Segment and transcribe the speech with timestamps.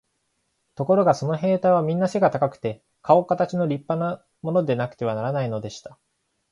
[0.73, 5.99] ところがその兵隊はみんな背が高くて、かおかたちの立派なものでなくてはならないのでした。